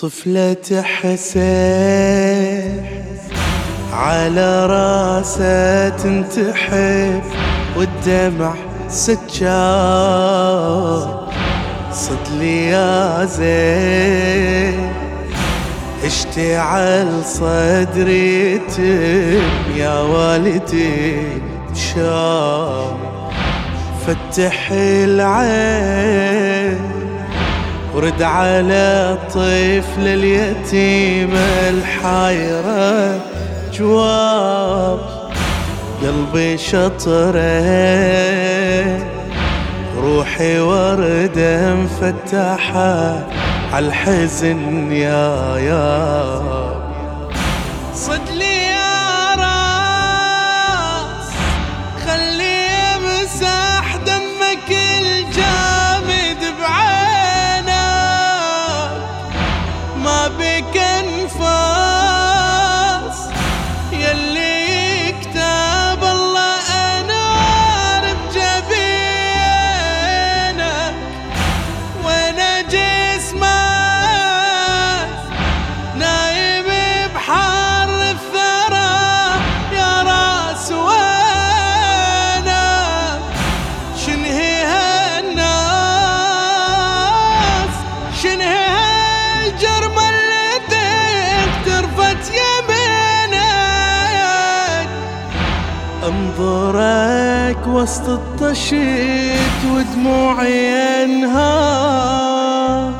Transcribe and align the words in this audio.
طفلة 0.00 0.82
حسين 0.82 2.84
على 3.92 4.66
راسه 4.66 5.88
تنتحب 5.88 7.22
والدمع 7.76 8.54
سجار 8.88 9.30
صد 11.92 12.28
لي 12.38 12.66
يا 12.66 13.24
زين 13.24 14.92
اشتعل 16.04 17.24
صدري 17.24 18.58
تم 18.58 19.42
يا 19.76 20.00
والدي 20.00 21.22
شار 21.74 22.96
فتح 24.06 24.68
العين 24.72 26.20
ورد 27.94 28.22
على 28.22 29.16
الطفل 29.18 30.06
اليتيم 30.06 31.34
الحايرة 31.68 33.20
جواب 33.72 35.00
قلبي 36.02 36.58
شطرة. 36.58 37.40
روحي 39.96 40.60
وردة 40.60 41.74
مفتحة 41.74 43.26
عالحزن 43.72 44.92
يا 44.92 45.56
يا. 45.56 46.40
صدلي 47.94 48.49
أنظرك 96.04 97.66
وسط 97.66 98.08
الطشت 98.08 99.64
ودموعي 99.74 101.04
انهار 101.04 102.92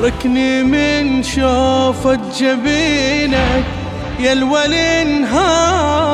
ركني 0.00 0.62
من 0.62 1.22
شوفة 1.22 2.18
جبينك 2.38 3.64
يا 4.18 4.32
الولي 4.32 5.02
انهار. 5.02 6.08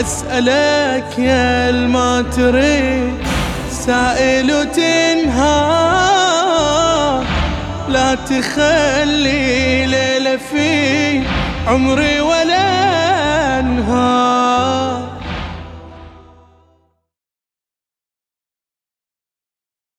أسألك 0.00 1.18
يا 1.18 1.70
الما 1.70 2.22
تريد 2.22 3.14
سائل 3.70 4.52
وتنهار. 4.52 5.90
لا 7.88 8.14
تخلي 8.14 9.86
ليلة 9.86 10.36
في 10.36 11.22
عمري 11.66 12.20
ولا 12.20 12.79
her. 13.82 14.39